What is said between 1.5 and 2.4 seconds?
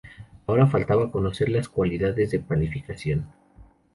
cualidades de